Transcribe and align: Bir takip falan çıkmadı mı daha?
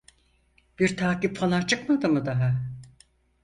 Bir 0.79 0.97
takip 0.97 1.37
falan 1.37 1.61
çıkmadı 1.61 2.09
mı 2.09 2.25
daha? 2.25 2.61